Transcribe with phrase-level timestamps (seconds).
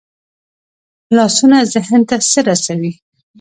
[1.15, 2.91] لاسونه ذهن ته څه رسوي